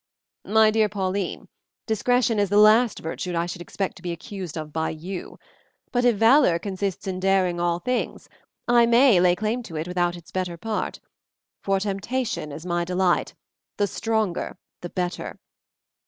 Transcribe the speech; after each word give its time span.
"My 0.47 0.71
dear 0.71 0.89
Pauline, 0.89 1.47
discretion 1.85 2.39
is 2.39 2.49
the 2.49 2.57
last 2.57 2.97
virtue 2.97 3.35
I 3.37 3.45
should 3.45 3.61
expect 3.61 3.97
to 3.97 4.01
be 4.01 4.11
accused 4.11 4.57
of 4.57 4.73
by 4.73 4.89
you; 4.89 5.37
but 5.91 6.05
if 6.05 6.15
valor 6.15 6.57
consists 6.57 7.05
in 7.05 7.19
daring 7.19 7.59
all 7.59 7.77
things, 7.77 8.27
I 8.67 8.87
may 8.87 9.19
lay 9.19 9.35
claim 9.35 9.61
to 9.61 9.75
it 9.77 9.87
without 9.87 10.15
its 10.15 10.31
'better 10.31 10.57
part,' 10.57 10.99
for 11.61 11.79
temptation 11.79 12.51
is 12.51 12.65
my 12.65 12.83
delight 12.83 13.35
the 13.77 13.85
stronger 13.85 14.57
the 14.81 14.89
better. 14.89 15.39